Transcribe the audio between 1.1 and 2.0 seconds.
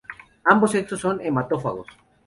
hematófagos.